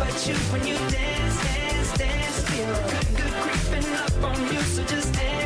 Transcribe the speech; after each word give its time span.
but 0.00 0.26
you 0.26 0.34
when 0.50 0.66
you 0.66 0.76
dance, 0.88 1.36
dance, 1.44 1.98
dance. 1.98 2.36
Feel 2.48 2.72
good, 2.88 3.08
good 3.20 3.34
creeping 3.44 3.88
up 3.94 4.24
on 4.24 4.38
you, 4.52 4.60
so 4.62 4.82
just 4.84 5.12
dance, 5.14 5.40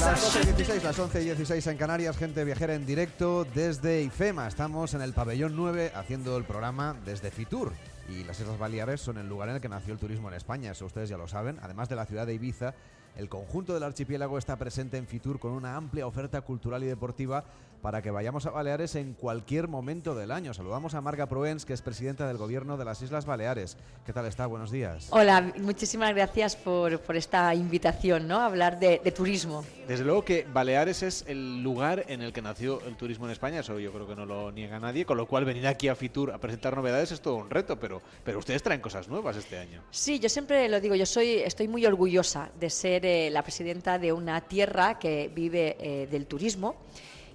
Las 0.00 0.32
12 0.32 0.40
y 0.40 0.44
should 0.44 0.56
16, 0.56 0.82
las 0.82 0.98
11 0.98 1.20
y 1.20 1.24
16 1.26 1.66
en 1.66 1.76
Canarias, 1.76 2.16
gente 2.16 2.42
viajera 2.42 2.74
en 2.74 2.86
directo 2.86 3.44
desde 3.54 4.02
IFEMA. 4.02 4.48
Estamos 4.48 4.94
en 4.94 5.02
el 5.02 5.12
pabellón 5.12 5.54
9 5.54 5.92
haciendo 5.94 6.38
el 6.38 6.44
programa 6.44 6.96
desde 7.04 7.30
Fitur. 7.30 7.72
Y 8.08 8.24
las 8.24 8.40
Islas 8.40 8.58
Baleares 8.58 9.02
son 9.02 9.18
el 9.18 9.28
lugar 9.28 9.50
en 9.50 9.56
el 9.56 9.60
que 9.60 9.68
nació 9.68 9.92
el 9.92 10.00
turismo 10.00 10.28
en 10.28 10.34
España, 10.34 10.72
eso 10.72 10.86
ustedes 10.86 11.10
ya 11.10 11.18
lo 11.18 11.28
saben. 11.28 11.58
Además 11.62 11.90
de 11.90 11.96
la 11.96 12.06
ciudad 12.06 12.26
de 12.26 12.32
Ibiza, 12.34 12.74
el 13.16 13.28
conjunto 13.28 13.74
del 13.74 13.82
archipiélago 13.82 14.38
está 14.38 14.56
presente 14.56 14.96
en 14.96 15.06
Fitur 15.06 15.38
con 15.38 15.52
una 15.52 15.76
amplia 15.76 16.06
oferta 16.06 16.40
cultural 16.40 16.82
y 16.84 16.86
deportiva 16.86 17.44
para 17.80 18.02
que 18.02 18.10
vayamos 18.10 18.44
a 18.44 18.50
Baleares 18.50 18.94
en 18.94 19.14
cualquier 19.14 19.66
momento 19.66 20.14
del 20.14 20.32
año. 20.32 20.52
Saludamos 20.52 20.94
a 20.94 21.00
Marga 21.00 21.26
Proens, 21.26 21.64
que 21.64 21.72
es 21.72 21.80
presidenta 21.80 22.28
del 22.28 22.36
gobierno 22.36 22.76
de 22.76 22.84
las 22.84 23.00
Islas 23.00 23.24
Baleares. 23.24 23.78
¿Qué 24.04 24.12
tal 24.12 24.26
está? 24.26 24.46
Buenos 24.46 24.70
días. 24.70 25.08
Hola, 25.10 25.52
muchísimas 25.58 26.14
gracias 26.14 26.56
por, 26.56 27.00
por 27.00 27.16
esta 27.16 27.54
invitación, 27.54 28.28
¿no? 28.28 28.40
A 28.40 28.46
hablar 28.46 28.78
de, 28.78 29.00
de 29.02 29.12
turismo. 29.12 29.64
Desde 29.88 30.04
luego 30.04 30.24
que 30.24 30.46
Baleares 30.52 31.02
es 31.02 31.24
el 31.26 31.62
lugar 31.62 32.04
en 32.08 32.20
el 32.20 32.32
que 32.32 32.42
nació 32.42 32.82
el 32.82 32.96
turismo 32.96 33.24
en 33.24 33.32
España, 33.32 33.60
eso 33.60 33.78
yo 33.78 33.92
creo 33.92 34.06
que 34.06 34.14
no 34.14 34.26
lo 34.26 34.52
niega 34.52 34.78
nadie, 34.78 35.06
con 35.06 35.16
lo 35.16 35.26
cual 35.26 35.44
venir 35.44 35.66
aquí 35.66 35.88
a 35.88 35.94
Fitur 35.94 36.32
a 36.32 36.38
presentar 36.38 36.76
novedades 36.76 37.12
es 37.12 37.20
todo 37.20 37.36
un 37.36 37.48
reto, 37.48 37.80
pero, 37.80 38.02
pero 38.24 38.38
ustedes 38.38 38.62
traen 38.62 38.80
cosas 38.80 39.08
nuevas 39.08 39.36
este 39.36 39.58
año. 39.58 39.82
Sí, 39.90 40.20
yo 40.20 40.28
siempre 40.28 40.68
lo 40.68 40.80
digo, 40.80 40.94
yo 40.94 41.06
soy, 41.06 41.36
estoy 41.36 41.66
muy 41.66 41.86
orgullosa 41.86 42.50
de 42.60 42.68
ser 42.68 42.99
eh, 43.04 43.30
la 43.30 43.42
presidenta 43.42 43.98
de 43.98 44.12
una 44.12 44.40
tierra 44.40 44.98
que 44.98 45.30
vive 45.34 45.76
eh, 45.80 46.06
del 46.10 46.26
turismo, 46.26 46.76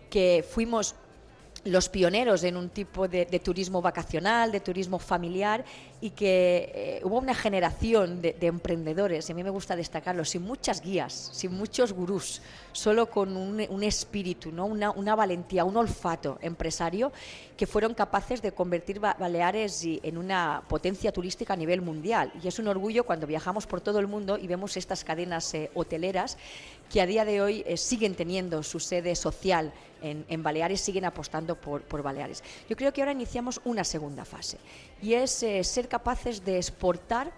que 0.10 0.46
fuimos 0.48 0.96
los 1.66 1.90
pioneros 1.90 2.44
en 2.44 2.58
un 2.58 2.70
tipo 2.70 3.08
de, 3.08 3.26
turismo 3.44 3.82
vacacional, 3.82 4.52
de 4.52 4.60
turismo 4.60 5.00
familiar 5.00 5.66
y 6.00 6.12
que 6.12 6.72
eh, 6.74 7.02
hubo 7.04 7.18
una 7.18 7.34
generación 7.34 8.22
de, 8.22 8.34
de 8.34 8.48
emprendedores, 8.48 9.30
a 9.30 9.34
mí 9.34 9.44
me 9.44 9.50
gusta 9.50 9.76
destacarlo, 9.76 10.24
sin 10.24 10.44
muchas 10.44 10.82
guías, 10.82 11.32
sin 11.34 11.54
muchos 11.54 11.92
gurús, 11.92 12.42
solo 12.72 13.10
con 13.10 13.36
un, 13.36 13.84
espíritu, 13.84 14.52
¿no? 14.52 14.66
una, 14.66 15.16
valentía, 15.16 15.66
un 15.66 15.78
olfato 15.78 16.38
empresario 16.42 17.12
que 17.58 17.66
fueron 17.66 17.94
capaces 17.94 18.42
de 18.42 18.52
convertir 18.52 19.00
Ba- 19.00 19.16
Baleares 19.20 19.82
en 19.86 20.18
una 20.18 20.64
potencia 20.68 21.12
turística 21.12 21.54
a 21.54 21.58
nivel 21.58 21.82
mundial. 21.82 22.32
Y 22.44 22.48
es 22.48 22.60
un 22.60 22.68
orgullo 22.68 23.06
cuando 23.06 23.26
viajamos 23.28 23.66
por 23.66 23.82
todo 23.82 24.00
el 24.00 24.08
mundo 24.08 24.38
y 24.38 24.48
vemos 24.48 24.78
estas 24.78 25.04
cadenas 25.04 25.54
eh, 25.54 25.72
hoteleras 25.74 26.38
que 26.90 27.02
a 27.02 27.06
día 27.06 27.26
de 27.26 27.42
hoy 27.42 27.64
eh, 27.66 27.78
siguen 27.78 28.16
teniendo 28.16 28.64
su 28.64 28.80
sede 28.80 29.16
social 29.16 29.74
en, 30.02 30.44
Baleares, 30.44 30.82
siguen 30.82 31.06
apostando 31.06 31.56
por, 31.56 31.82
por 31.82 32.04
Baleares. 32.04 32.44
Yo 32.70 32.76
creo 32.76 32.94
que 32.94 33.02
ahora 33.02 33.12
iniciamos 33.12 33.60
una 33.66 33.84
segunda 33.84 34.24
fase 34.24 34.58
y 35.02 35.14
es 35.16 35.42
eh, 35.42 35.64
ser 35.64 35.88
capaces 35.88 36.46
de 36.46 36.58
exportar 36.58 37.32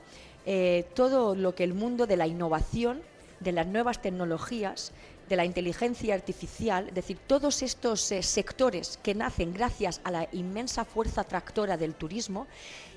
eh, 0.45 0.86
todo 0.94 1.36
lo 1.36 1.56
que 1.56 1.64
el 1.64 1.73
mundo 1.73 2.08
de 2.08 2.17
la 2.17 2.28
innovación, 2.28 3.02
de 3.39 3.52
las 3.52 3.67
nuevas 3.67 4.02
tecnologías, 4.02 4.92
de 5.30 5.36
la 5.36 5.45
inteligencia 5.45 6.16
artificial, 6.16 6.88
es 6.89 6.94
decir, 6.94 7.17
todos 7.28 7.61
estos 7.61 8.11
eh, 8.11 8.23
sectores 8.23 9.00
que 9.03 9.16
nacen 9.16 9.53
gracias 9.53 10.02
a 10.03 10.11
la 10.11 10.28
inmensa 10.31 10.86
fuerza 10.86 11.23
tractora 11.23 11.78
del 11.78 11.95
turismo 11.95 12.47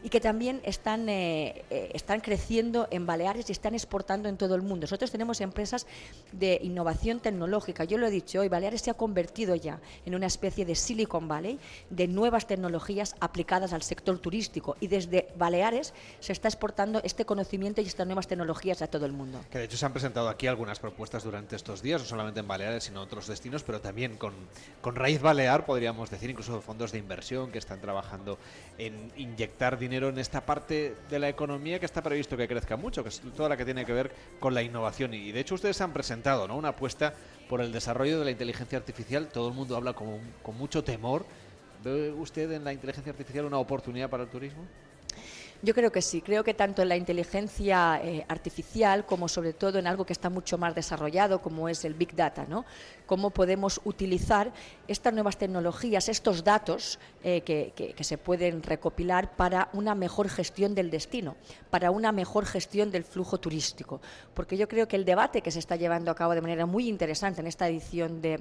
y 0.03 0.09
que 0.09 0.21
también 0.21 0.61
están, 0.65 1.09
eh, 1.09 1.65
eh, 1.71 1.91
están 1.95 2.21
creciendo 2.21 2.89
en 2.91 3.07
Baleares 3.07 3.49
y 3.49 3.53
están 3.53 3.75
exportando 3.75 4.29
en 4.29 4.37
todo 4.37 4.55
el 4.55 4.63
mundo. 4.63 4.85
Nosotros 4.85 5.11
tenemos 5.11 5.41
empresas 5.41 5.87
de 6.33 6.59
innovación 6.63 7.21
tecnológica. 7.21 7.85
Yo 7.85 7.99
lo 7.99 8.07
he 8.07 8.11
dicho 8.11 8.41
hoy, 8.41 8.49
Baleares 8.49 8.81
se 8.81 8.91
ha 8.91 8.95
convertido 8.95 9.55
ya 9.57 9.81
en 10.07 10.15
una 10.15 10.27
especie 10.27 10.65
de 10.65 10.75
Silicon 10.75 11.29
Valley 11.29 11.59
de 11.91 12.09
nuevas 12.09 12.47
tecnologías 12.47 13.15
aplicadas 13.21 13.73
al 13.73 13.83
sector 13.83 14.19
turístico 14.19 14.77
y 14.81 14.87
desde 14.87 15.29
Baleares 15.37 15.93
se 16.21 16.33
está 16.33 16.49
exportando 16.49 17.01
este 17.05 17.25
conocimiento 17.25 17.81
y 17.81 17.87
estas 17.87 18.07
nuevas 18.07 18.27
tecnologías 18.27 18.83
a 18.83 18.87
todo 18.87 19.07
el 19.07 19.13
mundo. 19.13 19.41
Que 19.51 19.59
de 19.59 19.65
hecho 19.65 19.77
se 19.77 19.85
han 19.85 19.93
presentado 19.93 20.29
aquí 20.29 20.47
algunas 20.47 20.79
propuestas 20.79 21.25
durante 21.25 21.57
estos 21.57 21.83
días, 21.83 22.01
no 22.01 22.07
solamente 22.21 22.41
en 22.41 22.49
Baleares, 22.49 22.85
sino 22.85 23.01
otros 23.01 23.27
destinos, 23.27 23.63
pero 23.63 23.81
también 23.81 24.17
con, 24.17 24.35
con 24.83 24.95
raíz 24.95 25.23
balear, 25.23 25.65
podríamos 25.65 26.11
decir, 26.11 26.29
incluso 26.29 26.61
fondos 26.61 26.93
de 26.93 26.99
inversión 26.99 27.51
que 27.51 27.57
están 27.57 27.81
trabajando 27.81 28.39
en 28.77 29.11
inyectar 29.17 29.79
dinero 29.79 30.11
en 30.11 30.19
esta 30.19 30.45
parte 30.45 30.95
de 31.09 31.19
la 31.19 31.31
economía 31.31 31.81
que 31.81 31.87
está 31.87 32.03
previsto 32.03 32.37
que 32.37 32.47
crezca 32.47 32.77
mucho, 32.77 33.03
que 33.03 33.09
es 33.09 33.23
toda 33.35 33.49
la 33.49 33.57
que 33.57 33.65
tiene 33.65 33.87
que 33.87 33.95
ver 33.95 34.13
con 34.39 34.53
la 34.53 34.63
innovación. 34.63 35.15
Y 35.15 35.33
de 35.33 35.41
hecho 35.41 35.55
ustedes 35.55 35.81
han 35.81 35.95
presentado 35.95 36.47
¿no? 36.47 36.57
una 36.57 36.69
apuesta 36.69 37.15
por 37.49 37.63
el 37.63 37.73
desarrollo 37.73 38.19
de 38.19 38.27
la 38.27 38.31
inteligencia 38.31 38.77
artificial. 38.77 39.29
Todo 39.29 39.49
el 39.49 39.55
mundo 39.55 39.77
habla 39.77 39.95
con, 39.95 40.21
con 40.43 40.59
mucho 40.59 40.85
temor. 40.85 41.25
¿Ve 41.83 42.11
usted 42.13 42.53
en 42.53 42.65
la 42.65 42.75
inteligencia 42.75 43.11
artificial 43.13 43.47
una 43.47 43.59
oportunidad 43.59 44.11
para 44.11 44.25
el 44.25 44.29
turismo? 44.29 44.63
Yo 45.63 45.75
creo 45.75 45.93
que 45.93 46.01
sí, 46.01 46.23
creo 46.23 46.43
que 46.43 46.55
tanto 46.55 46.81
en 46.81 46.89
la 46.89 46.97
inteligencia 46.97 48.01
eh, 48.03 48.25
artificial 48.29 49.05
como 49.05 49.29
sobre 49.29 49.53
todo 49.53 49.79
en 49.79 49.87
algo 49.87 50.07
que 50.07 50.15
está 50.15 50.31
mucho 50.31 50.57
más 50.57 50.75
desarrollado 50.75 51.43
como 51.43 51.69
es 51.69 51.85
el 51.85 51.93
Big 51.93 52.17
Data, 52.17 52.47
¿no? 52.49 52.65
Cómo 53.05 53.29
podemos 53.29 53.79
utilizar 53.85 54.53
estas 54.89 55.13
nuevas 55.13 55.37
tecnologías, 55.37 56.09
estos 56.09 56.45
datos 56.45 56.99
eh, 57.23 57.43
que, 57.43 57.75
que- 57.77 57.93
que 57.93 58.05
se 58.05 58.17
pueden 58.17 58.63
recopilar 58.63 59.37
para 59.37 59.69
una 59.75 59.95
mejor 59.95 60.31
gestión 60.31 60.75
del 60.75 60.91
destino, 60.91 61.37
para 61.69 61.91
una 61.91 62.11
mejor 62.11 62.47
gestión 62.47 62.91
del 62.91 63.05
flujo 63.05 63.39
turístico. 63.39 64.01
Porque 64.33 64.57
yo 64.57 64.67
creo 64.67 64.89
que 64.89 64.97
el 64.97 65.05
debate 65.05 65.43
que 65.43 65.51
se 65.51 65.59
está 65.59 65.77
llevando 65.77 66.11
a 66.11 66.15
cabo 66.15 66.35
de 66.35 66.41
manera 66.41 66.65
muy 66.65 66.89
interesante 66.89 67.43
en 67.43 67.47
esta 67.47 67.69
edición 67.69 68.23
de, 68.23 68.41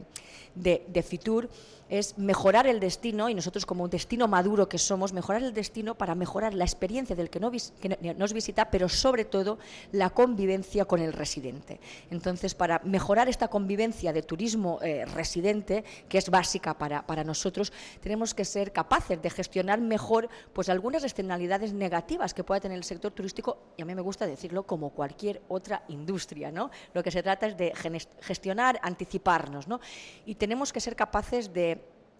de, 0.56 0.86
de 0.88 1.04
Fitur 1.04 1.50
es 1.90 2.18
mejorar 2.18 2.68
el 2.68 2.80
destino 2.80 3.30
y 3.30 3.36
nosotros 3.36 3.66
como 3.66 3.84
un 3.84 3.90
destino 3.90 4.28
maduro 4.28 4.70
que 4.70 4.78
somos, 4.78 5.12
mejorar 5.14 5.44
el 5.44 5.54
destino 5.54 5.96
para 5.96 6.16
mejorar 6.16 6.54
la 6.54 6.64
experiencia 6.64 7.16
del 7.16 7.30
que, 7.30 7.40
no 7.40 7.50
no- 7.52 8.14
nos 8.14 8.34
visita, 8.34 8.70
pero 8.70 8.88
sobre 8.88 9.26
todo 9.26 9.58
la 9.92 10.10
convivencia 10.12 10.86
con 10.86 11.02
el 11.02 11.14
residente. 11.14 11.80
Entonces, 12.12 12.54
para 12.56 12.80
mejorar 12.84 13.28
esta 13.30 13.48
convivencia 13.48 14.14
de 14.14 14.22
turismo 14.22 14.80
eh, 14.82 15.06
residente, 15.06 15.84
que 16.08 16.18
es 16.20 16.30
básica 16.30 16.78
para, 16.78 17.06
para 17.06 17.24
nosotros, 17.24 17.74
tenemos 18.02 18.34
que 18.34 18.46
ser 18.46 18.72
capaces 18.72 19.22
de 19.22 19.30
gestionar 19.30 19.82
mejor 19.82 20.30
pues 20.54 20.70
algunas 20.70 21.04
externalidades 21.04 21.74
negativas 21.74 22.34
que 22.34 22.44
pueda 22.44 22.60
tener 22.62 22.78
el 22.78 22.84
sector 22.84 23.12
turístico, 23.12 23.58
y 23.78 23.82
a 23.82 23.86
mí 23.86 23.96
me 23.96 24.02
gusta 24.02 24.28
decirlo 24.28 24.64
como 24.64 24.92
cualquier 24.92 25.42
otra 25.48 25.84
industria, 25.88 26.52
¿no? 26.52 26.70
Lo 26.94 27.02
que 27.04 27.12
se 27.12 27.24
trata 27.24 27.48
es 27.48 27.58
de 27.58 27.74
gestionar, 28.22 28.80
anticiparnos, 28.84 29.68
¿no? 29.68 29.80
Y 30.26 30.36
tenemos 30.36 30.72
que 30.72 30.80
ser 30.80 30.96
capaces 30.96 31.54
de 31.54 31.79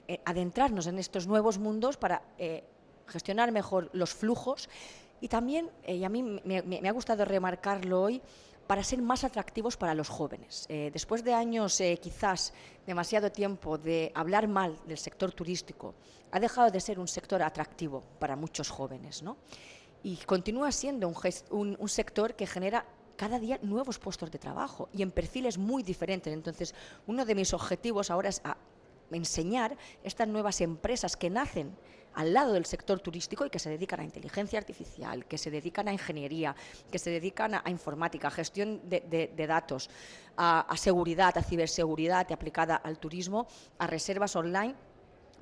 eh, 0.10 0.20
adentrarnos 0.26 0.88
en 0.88 0.98
estos 0.98 1.28
nuevos 1.28 1.60
mundos 1.60 1.96
para 1.96 2.24
eh, 2.40 2.64
gestionar 3.06 3.52
mejor 3.52 3.92
los 3.94 4.12
flujos 4.12 4.68
y 5.22 5.28
también, 5.28 5.70
eh, 5.84 5.98
y 5.98 6.04
a 6.04 6.10
mí 6.10 6.24
me, 6.24 6.90
ha 6.90 6.92
gustado 6.92 7.26
remarcarlo 7.26 8.02
hoy, 8.02 8.20
para 8.66 8.84
ser 8.84 9.04
más 9.04 9.24
atractivos 9.24 9.78
para 9.78 9.94
los 9.94 10.10
jóvenes. 10.10 10.68
Después 10.68 11.24
de 11.24 11.34
años, 11.34 11.82
quizás 12.02 12.54
demasiado 12.86 13.32
tiempo, 13.32 13.78
de 13.78 14.12
hablar 14.16 14.48
mal 14.48 14.78
del 14.86 14.98
sector 14.98 15.32
turístico, 15.32 15.94
ha 16.32 16.40
dejado 16.40 16.72
de 16.72 16.80
ser 16.80 17.00
un 17.00 17.08
sector 17.08 17.42
atractivo 17.42 18.04
para 18.20 18.36
muchos 18.36 18.70
jóvenes, 18.70 19.24
¿no? 19.24 19.38
Y 20.04 20.18
continúa 20.18 20.72
siendo 20.72 21.08
un- 21.52 21.78
un 21.80 21.90
sector 21.90 22.36
que 22.36 22.46
genera 22.46 22.86
cada 23.16 23.38
día 23.38 23.60
nuevos 23.62 24.00
puestos 24.00 24.32
de 24.32 24.40
trabajo 24.40 24.88
y 24.94 25.02
en 25.02 25.12
perfiles 25.12 25.58
muy 25.58 25.84
diferentes. 25.84 26.32
Entonces, 26.32 26.74
uno 27.06 27.26
de 27.26 27.36
mis 27.36 27.54
objetivos 27.54 28.10
ahora 28.10 28.30
es 28.30 28.40
a 28.46 28.56
enseñar 29.18 29.78
estas 30.04 30.28
nuevas 30.28 30.62
empresas 30.62 31.18
que 31.18 31.30
nacen 31.30 31.76
al 32.14 32.34
lado 32.34 32.54
del 32.54 32.66
sector 32.66 33.00
turístico 33.00 33.46
y 33.46 33.50
que 33.50 33.60
se 33.60 33.70
dedican 33.70 34.00
a 34.00 34.04
inteligencia 34.04 34.60
artificial, 34.60 35.26
que 35.26 35.38
se 35.38 35.52
dedican 35.52 35.88
a 35.88 35.94
ingeniería, 35.94 36.56
que 36.92 37.00
se 37.00 37.12
dedican 37.12 37.54
a, 37.54 37.64
informática, 37.68 38.28
a 38.28 38.32
gestión 38.32 38.82
de 38.90 39.48
datos, 39.48 39.90
a, 40.36 40.62
a 40.62 40.78
seguridad, 40.78 41.38
a 41.38 41.44
ciberseguridad 41.44 42.32
aplicada 42.32 42.76
al 42.76 42.98
turismo, 43.00 43.48
a 43.78 43.88
reservas 43.88 44.36
online 44.36 44.76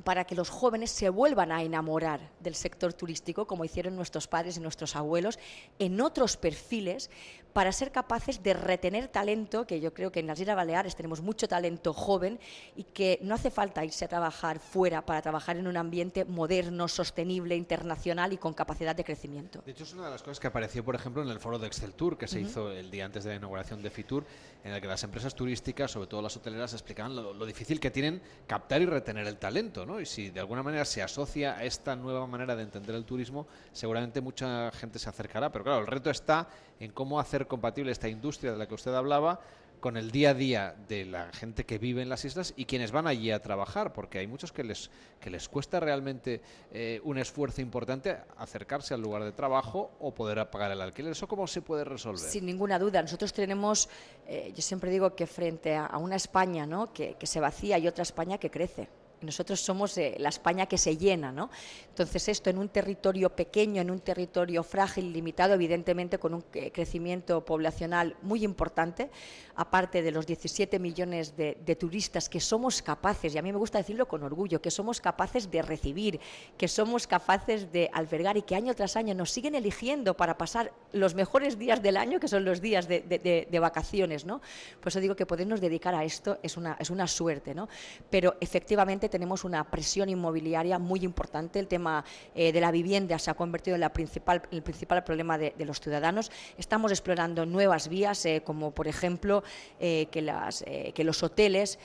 para 0.04 0.26
que 0.26 0.36
los 0.36 0.50
jóvenes 0.50 0.92
se 0.92 1.10
vuelvan 1.10 1.52
a 1.52 1.64
enamorar 1.64 2.20
del 2.40 2.56
sector 2.56 2.94
turístico, 2.94 3.48
como 3.48 3.66
hicieron 3.66 3.96
nuestros 3.96 4.28
padres 4.28 4.58
y 4.58 4.60
nuestros 4.60 4.96
abuelos, 4.96 5.40
en 5.80 6.00
otros 6.02 6.38
perfiles, 6.38 7.10
para 7.58 7.72
ser 7.72 7.92
capaces 7.92 8.44
de 8.44 8.54
retener 8.54 9.08
talento, 9.08 9.66
que 9.66 9.80
yo 9.80 9.92
creo 9.92 10.12
que 10.12 10.20
en 10.20 10.28
las 10.28 10.40
Islas 10.40 10.56
Baleares 10.56 10.96
tenemos 10.96 11.22
mucho 11.22 11.48
talento 11.48 11.92
joven 11.92 12.40
y 12.76 12.84
que 12.84 13.18
no 13.24 13.34
hace 13.34 13.50
falta 13.50 13.84
irse 13.84 14.06
a 14.06 14.08
trabajar 14.08 14.60
fuera 14.60 15.04
para 15.04 15.24
trabajar 15.24 15.58
en 15.58 15.66
un 15.66 15.76
ambiente 15.76 16.24
moderno, 16.24 16.88
sostenible, 16.88 17.56
internacional 17.56 18.32
y 18.32 18.38
con 18.38 18.54
capacidad 18.54 18.96
de 18.96 19.04
crecimiento. 19.04 19.64
De 19.66 19.72
hecho, 19.72 19.86
es 19.86 19.94
una 19.94 20.06
de 20.06 20.12
las 20.12 20.22
cosas 20.22 20.40
que 20.40 20.46
apareció, 20.46 20.86
por 20.86 20.94
ejemplo, 20.94 21.24
en 21.24 21.30
el 21.30 21.40
foro 21.40 21.58
de 21.58 21.66
Excel 21.66 21.96
Tour, 21.96 22.16
que 22.16 22.28
se 22.28 22.40
hizo 22.40 22.72
el 22.72 22.92
día 22.92 23.06
antes 23.06 23.24
de 23.24 23.32
la 23.32 23.38
inauguración 23.38 23.82
de 23.82 23.90
Fitur, 23.90 24.24
en 24.64 24.74
el 24.74 24.80
que 24.80 24.86
las 24.86 25.04
empresas 25.04 25.34
turísticas, 25.34 25.90
sobre 25.90 26.06
todo 26.06 26.22
las 26.22 26.38
hoteleras, 26.38 26.74
explicaban 26.74 27.16
lo, 27.16 27.34
lo 27.34 27.46
difícil 27.48 27.80
que 27.80 27.90
tienen 27.90 28.22
captar 28.46 28.84
y 28.84 28.86
retener 28.86 29.26
el 29.26 29.38
talento, 29.38 29.84
¿no? 29.84 30.00
Y 30.00 30.06
si 30.06 30.30
de 30.30 30.42
alguna 30.42 30.62
manera 30.62 30.86
se 30.86 31.02
asocia 31.02 31.58
a 31.58 31.64
esta 31.64 31.96
nueva 31.96 32.28
manera 32.28 32.56
de 32.56 32.62
entender 32.62 32.96
el 32.96 33.06
turismo, 33.06 33.48
seguramente 33.72 34.22
mucha 34.22 34.70
gente 34.74 35.00
se 35.00 35.10
acercará. 35.10 35.52
Pero 35.52 35.64
claro, 35.64 35.80
el 35.82 35.88
reto 35.88 36.12
está 36.12 36.48
en 36.80 36.92
cómo 36.92 37.20
hacer 37.20 37.47
compatible 37.48 37.92
esta 37.92 38.10
industria 38.10 38.52
de 38.52 38.58
la 38.58 38.68
que 38.68 38.76
usted 38.76 38.94
hablaba 38.94 39.40
con 39.80 39.98
el 39.98 40.12
día 40.12 40.32
a 40.32 40.34
día 40.34 40.76
de 40.88 41.06
la 41.06 41.32
gente 41.32 41.66
que 41.66 41.78
vive 41.78 42.02
en 42.02 42.10
las 42.10 42.26
islas 42.26 42.54
y 42.56 42.66
quienes 42.66 42.92
van 42.92 43.08
allí 43.08 43.32
a 43.32 43.42
trabajar, 43.42 43.94
porque 43.94 44.20
hay 44.20 44.28
muchos 44.28 44.52
que 44.52 44.64
les, 44.64 44.90
que 45.20 45.30
les 45.30 45.48
cuesta 45.48 45.80
realmente 45.80 46.42
eh, 46.72 47.00
un 47.04 47.18
esfuerzo 47.18 47.62
importante 47.62 48.18
acercarse 48.38 48.94
al 48.94 49.02
lugar 49.02 49.24
de 49.24 49.32
trabajo 49.32 49.92
o 50.00 50.14
poder 50.14 50.50
pagar 50.50 50.72
el 50.72 50.82
alquiler. 50.82 51.12
¿Eso 51.12 51.28
cómo 51.28 51.48
se 51.48 51.62
puede 51.62 51.84
resolver? 51.84 52.20
Sin 52.20 52.46
ninguna 52.46 52.80
duda. 52.80 53.02
Nosotros 53.02 53.34
tenemos, 53.34 53.90
eh, 54.28 54.52
yo 54.56 54.62
siempre 54.62 54.90
digo 54.92 55.16
que 55.16 55.28
frente 55.28 55.76
a, 55.76 55.98
una 55.98 56.16
España 56.16 56.66
¿no? 56.66 56.92
que, 56.92 57.16
que 57.16 57.28
se 57.28 57.40
vacía 57.40 57.78
y 57.78 57.88
otra 57.88 58.04
España 58.04 58.38
que 58.38 58.50
crece. 58.50 58.90
Nosotros 59.22 59.60
somos 59.60 59.98
eh, 59.98 60.16
la 60.20 60.30
España 60.30 60.68
que 60.68 60.78
se 60.78 60.98
llena, 60.98 61.32
¿no? 61.32 61.50
Entonces 61.90 62.28
esto 62.30 62.50
en 62.50 62.58
un 62.58 62.70
territorio 62.70 63.30
pequeño, 63.30 63.82
en 63.82 63.90
un 63.90 64.00
territorio 64.00 64.64
frágil, 64.64 65.12
limitado, 65.12 65.54
evidentemente 65.56 66.20
con 66.20 66.34
un 66.36 66.44
eh, 66.54 66.72
crecimiento 66.72 67.44
poblacional 67.44 68.16
muy 68.22 68.44
importante, 68.44 69.10
aparte 69.56 70.02
de 70.02 70.12
los 70.12 70.28
17 70.28 70.78
millones 70.80 71.36
de, 71.36 71.58
de 71.66 71.76
turistas 71.76 72.30
que 72.30 72.40
somos 72.40 72.82
capaces, 72.82 73.34
y 73.34 73.38
a 73.38 73.42
mí 73.42 73.52
me 73.52 73.58
gusta 73.58 73.80
decirlo 73.80 74.08
con 74.08 74.24
orgullo, 74.24 74.62
que 74.62 74.70
somos 74.70 75.02
capaces 75.02 75.50
de 75.50 75.62
recibir, 75.62 76.20
que 76.58 76.68
somos 76.68 77.08
capaces 77.08 77.72
de 77.72 77.90
albergar 77.94 78.38
y 78.38 78.44
que 78.44 78.56
año 78.56 78.76
tras 78.76 78.96
año 78.96 79.16
nos 79.16 79.32
siguen 79.32 79.56
eligiendo 79.56 80.16
para 80.16 80.38
pasar 80.38 80.72
los 80.92 81.16
mejores 81.16 81.58
días 81.58 81.82
del 81.82 81.98
año, 81.98 82.20
que 82.20 82.28
son 82.28 82.46
los 82.46 82.62
días 82.62 82.88
de, 82.88 83.60
vacaciones, 83.60 84.26
¿no? 84.26 84.42
Por 84.80 84.90
eso 84.90 85.00
digo 85.00 85.16
que 85.16 85.26
podernos 85.26 85.60
dedicar 85.60 85.96
a 85.96 86.04
esto 86.04 86.38
es 86.44 86.58
una, 86.58 86.78
es 86.80 86.90
una 86.90 87.08
suerte, 87.08 87.56
¿no? 87.56 87.68
Pero 88.10 88.36
efectivamente 88.40 89.07
tenemos 89.10 89.44
una 89.44 89.64
presión 89.64 90.10
inmobiliaria 90.10 90.80
muy 90.80 91.02
importante. 91.02 91.60
El 91.60 91.68
tema 91.68 92.04
eh, 92.36 92.52
de 92.52 92.62
la 92.62 92.72
vivienda 92.72 93.18
se 93.20 93.32
ha 93.32 93.34
convertido 93.34 93.76
en 93.76 93.82
la 93.82 93.94
principal, 93.94 94.42
el 94.52 94.62
principal 94.62 95.04
problema 95.04 95.38
de, 95.38 95.54
los 95.66 95.80
ciudadanos. 95.80 96.32
Estamos 96.58 96.92
explorando 96.92 97.46
nuevas 97.46 97.90
vías, 97.90 98.26
eh, 98.26 98.42
como 98.44 98.72
por 98.72 98.88
ejemplo 98.88 99.44
eh, 99.80 100.08
que, 100.12 100.22
las, 100.22 100.64
que 100.94 101.04
los 101.04 101.24
hoteles 101.24 101.80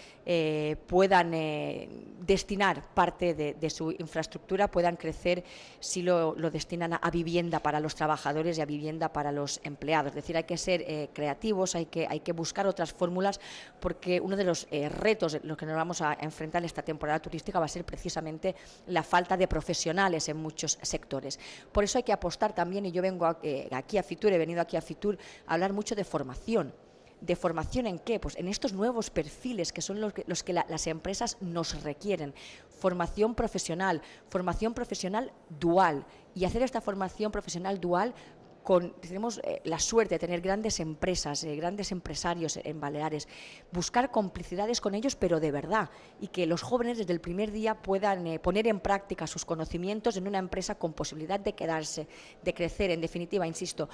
puedan 0.86 1.32
destinar 2.24 2.94
parte 2.94 3.34
de, 3.34 3.70
su 3.70 3.90
infraestructura, 3.90 4.70
puedan 4.70 4.94
crecer 4.94 5.42
si 5.80 6.02
lo, 6.02 6.36
lo 6.36 6.48
destinan 6.50 6.92
a, 6.92 7.10
vivienda 7.10 7.58
para 7.58 7.80
los 7.80 7.96
trabajadores 7.96 8.56
y 8.56 8.60
a 8.60 8.64
vivienda 8.64 9.12
para 9.12 9.32
los 9.32 9.60
empleados. 9.64 10.10
Es 10.10 10.14
decir, 10.14 10.36
hay 10.36 10.44
que 10.44 10.56
ser 10.56 11.10
creativos, 11.12 11.74
hay 11.74 11.86
que, 11.86 12.06
hay 12.08 12.20
que 12.20 12.32
buscar 12.32 12.68
otras 12.68 12.92
fórmulas, 12.92 13.40
porque 13.80 14.20
uno 14.20 14.36
de 14.36 14.44
los 14.44 14.68
retos 14.70 15.38
los 15.42 15.56
que 15.56 15.66
nos 15.66 15.76
vamos 15.76 16.00
a 16.00 16.16
enfrentar 16.20 16.62
en 16.62 16.66
esta 16.66 16.82
temporada 16.82 17.11
turística 17.20 17.58
va 17.58 17.66
a 17.66 17.68
ser 17.68 17.84
precisamente 17.84 18.54
la 18.86 19.02
falta 19.02 19.36
de 19.36 19.48
profesionales 19.48 20.28
en 20.28 20.36
muchos 20.36 20.78
sectores. 20.82 21.38
Por 21.70 21.84
eso 21.84 21.98
hay 21.98 22.04
que 22.04 22.12
apostar 22.12 22.54
también, 22.54 22.86
y 22.86 22.92
yo 22.92 23.02
vengo 23.02 23.36
eh, 23.42 23.68
aquí 23.72 23.98
a 23.98 24.02
Fitur, 24.02 24.32
he 24.32 24.38
venido 24.38 24.60
aquí 24.60 24.76
a 24.76 24.82
Fitur 24.82 25.18
a 25.46 25.54
hablar 25.54 25.72
mucho 25.72 25.94
de 25.94 26.04
formación. 26.04 26.74
¿De 27.20 27.36
formación 27.36 27.86
en 27.86 28.00
qué? 28.00 28.18
Pues 28.18 28.36
en 28.36 28.48
estos 28.48 28.72
nuevos 28.72 29.10
perfiles 29.10 29.72
que 29.72 29.80
son 29.80 30.00
los 30.00 30.12
que, 30.12 30.52
las 30.52 30.86
empresas 30.88 31.36
nos 31.40 31.80
requieren. 31.84 32.34
Formación 32.80 33.36
profesional, 33.36 34.02
formación 34.28 34.74
profesional 34.74 35.32
dual. 35.48 36.04
Y 36.34 36.46
hacer 36.46 36.62
esta 36.62 36.80
formación 36.80 37.30
profesional 37.30 37.80
dual 37.80 38.12
con, 38.62 38.92
tenemos 39.00 39.40
eh, 39.44 39.60
la 39.64 39.78
suerte 39.78 40.14
de 40.14 40.18
tener 40.18 40.40
grandes 40.40 40.80
empresas, 40.80 41.42
eh, 41.44 41.56
grandes 41.56 41.92
empresarios 41.92 42.58
en 42.62 42.80
Baleares, 42.80 43.28
buscar 43.72 44.10
complicidades 44.10 44.80
con 44.80 44.94
ellos, 44.94 45.16
pero 45.16 45.40
de 45.40 45.50
verdad, 45.50 45.90
y 46.20 46.28
que 46.28 46.46
los 46.46 46.62
jóvenes 46.62 46.98
desde 46.98 47.12
el 47.12 47.20
primer 47.20 47.50
día 47.50 47.74
puedan 47.74 48.26
eh, 48.26 48.38
poner 48.38 48.66
en 48.66 48.80
práctica 48.80 49.26
sus 49.26 49.44
conocimientos 49.44 50.16
en 50.16 50.26
una 50.26 50.38
empresa 50.38 50.76
con 50.76 50.92
posibilidad 50.92 51.40
de 51.40 51.54
quedarse, 51.54 52.06
de 52.42 52.54
crecer. 52.54 52.90
En 52.90 53.00
definitiva, 53.00 53.46
insisto, 53.46 53.88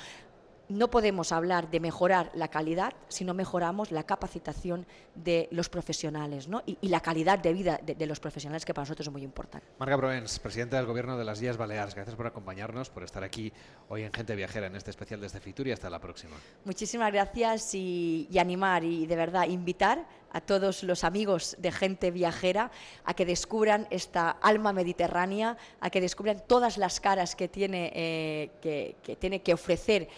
no 0.68 0.90
podemos 0.90 1.32
hablar 1.32 1.70
de 1.70 1.80
mejorar 1.80 2.30
la 2.34 2.48
calidad 2.48 2.94
si 3.08 3.24
no 3.24 3.34
mejoramos 3.34 3.90
la 3.90 4.04
capacitación 4.04 4.86
de 5.14 5.48
los 5.50 5.68
profesionales 5.68 6.48
¿no? 6.48 6.62
y, 6.66 6.78
y 6.80 6.88
la 6.88 7.00
calidad 7.00 7.38
de 7.38 7.52
vida 7.52 7.80
de, 7.82 7.94
de 7.94 8.06
los 8.06 8.20
profesionales, 8.20 8.64
que 8.64 8.74
para 8.74 8.84
nosotros 8.84 9.06
es 9.06 9.12
muy 9.12 9.22
importante. 9.22 9.66
Marga 9.78 9.96
Proens, 9.96 10.38
presidenta 10.38 10.76
del 10.76 10.86
Gobierno 10.86 11.16
de 11.16 11.24
las 11.24 11.40
Islas 11.40 11.56
Baleares, 11.56 11.94
gracias 11.94 12.16
por 12.16 12.26
acompañarnos, 12.26 12.90
por 12.90 13.02
estar 13.02 13.24
aquí 13.24 13.52
hoy 13.88 14.02
en 14.02 14.12
Gente 14.12 14.34
Viajera 14.36 14.66
en 14.66 14.76
este 14.76 14.90
especial 14.90 15.20
desde 15.20 15.40
Fitur 15.40 15.68
y 15.68 15.72
hasta 15.72 15.90
la 15.90 16.00
próxima. 16.00 16.36
Muchísimas 16.64 17.12
gracias 17.12 17.74
y, 17.74 18.28
y 18.30 18.38
animar 18.38 18.84
y 18.84 19.06
de 19.06 19.16
verdad 19.16 19.48
invitar 19.48 20.06
a 20.30 20.40
todos 20.40 20.82
los 20.82 21.04
amigos 21.04 21.56
de 21.58 21.72
gente 21.72 22.10
viajera 22.10 22.70
a 23.04 23.14
que 23.14 23.24
descubran 23.24 23.86
esta 23.90 24.30
alma 24.30 24.72
mediterránea, 24.72 25.56
a 25.80 25.88
que 25.88 26.00
descubran 26.02 26.42
todas 26.46 26.76
las 26.76 27.00
caras 27.00 27.34
que 27.34 27.48
tiene, 27.48 27.90
eh, 27.94 28.50
que, 28.60 28.96
que 29.02 29.16
tiene 29.16 29.40
que 29.40 29.54
ofrecer 29.54 30.08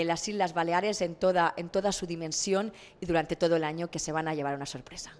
eh, 0.00 0.04
las 0.04 0.26
Islas 0.28 0.54
Baleares 0.54 1.00
en 1.00 1.14
toda, 1.14 1.54
en 1.56 1.68
toda 1.68 1.92
su 1.92 2.06
dimensión 2.06 2.72
y 3.00 3.06
durante 3.06 3.36
todo 3.36 3.56
el 3.56 3.64
año 3.64 3.90
que 3.90 3.98
se 3.98 4.12
van 4.12 4.28
a 4.28 4.34
llevar 4.34 4.54
una 4.54 4.66
sorpresa. 4.66 5.12